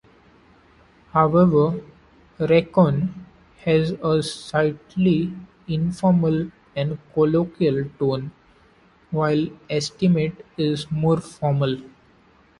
However, 1.13 1.79
"reckon" 2.39 3.27
has 3.59 3.91
a 4.03 4.23
slightly 4.23 5.31
informal 5.67 6.49
or 6.75 6.97
colloquial 7.13 7.85
tone, 7.99 8.31
while 9.11 9.45
"estimate" 9.69 10.43
is 10.57 10.89
more 10.89 11.19
formal. 11.21 11.77